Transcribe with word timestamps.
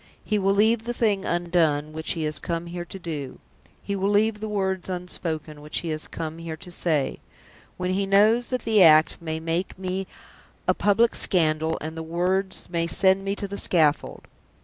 He 0.25 0.39
will 0.39 0.55
leave 0.55 0.85
the 0.85 0.95
thing 0.95 1.25
undone 1.25 1.93
which 1.93 2.13
he 2.13 2.23
has 2.23 2.39
come 2.39 2.65
here 2.65 2.85
to 2.85 2.97
do; 2.97 3.37
he 3.83 3.95
will 3.95 4.09
leave 4.09 4.39
the 4.39 4.49
words 4.49 4.89
unspoken 4.89 5.61
which 5.61 5.81
he 5.81 5.89
has 5.89 6.07
come 6.07 6.39
here 6.39 6.57
to 6.57 6.71
say 6.71 7.19
when 7.77 7.91
he 7.91 8.07
knows 8.07 8.47
that 8.47 8.63
the 8.63 8.81
act 8.81 9.21
may 9.21 9.39
make 9.39 9.77
me 9.77 10.07
a 10.67 10.73
public 10.73 11.13
scandal, 11.13 11.77
and 11.81 11.91
that 11.95 12.01
the 12.01 12.07
words 12.07 12.67
may 12.67 12.87
send 12.87 13.23
me 13.23 13.35
to 13.35 13.47
the 13.47 13.59
scaffold!" 13.59 14.27